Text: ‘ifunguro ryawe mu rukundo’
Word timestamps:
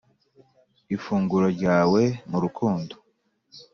‘ifunguro 0.95 1.47
ryawe 1.57 2.01
mu 2.29 2.37
rukundo’ 2.43 2.93